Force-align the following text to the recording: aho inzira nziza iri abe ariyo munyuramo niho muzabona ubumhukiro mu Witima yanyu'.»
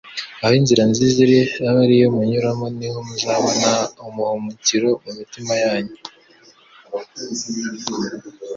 aho 0.41 0.53
inzira 0.59 0.83
nziza 0.91 1.17
iri 1.25 1.39
abe 1.67 1.79
ariyo 1.85 2.07
munyuramo 2.15 2.65
niho 2.77 2.99
muzabona 3.07 3.71
ubumhukiro 4.05 4.89
mu 5.01 5.09
Witima 5.17 5.53
yanyu'.» 5.63 6.09